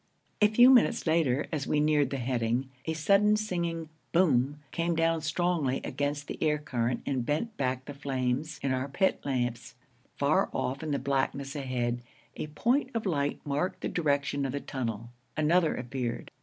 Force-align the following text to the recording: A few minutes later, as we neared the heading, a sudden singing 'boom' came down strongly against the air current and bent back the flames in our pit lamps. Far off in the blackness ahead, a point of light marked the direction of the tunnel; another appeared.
A 0.41 0.47
few 0.47 0.71
minutes 0.71 1.05
later, 1.05 1.45
as 1.51 1.67
we 1.67 1.79
neared 1.79 2.09
the 2.09 2.17
heading, 2.17 2.71
a 2.87 2.93
sudden 2.93 3.35
singing 3.37 3.87
'boom' 4.11 4.57
came 4.71 4.95
down 4.95 5.21
strongly 5.21 5.79
against 5.83 6.27
the 6.27 6.41
air 6.41 6.57
current 6.57 7.03
and 7.05 7.23
bent 7.23 7.55
back 7.55 7.85
the 7.85 7.93
flames 7.93 8.59
in 8.63 8.71
our 8.73 8.89
pit 8.89 9.19
lamps. 9.23 9.75
Far 10.17 10.49
off 10.53 10.81
in 10.81 10.89
the 10.89 10.97
blackness 10.97 11.55
ahead, 11.55 12.01
a 12.35 12.47
point 12.47 12.89
of 12.95 13.05
light 13.05 13.41
marked 13.45 13.81
the 13.81 13.89
direction 13.89 14.43
of 14.43 14.53
the 14.53 14.59
tunnel; 14.59 15.11
another 15.37 15.75
appeared. 15.75 16.31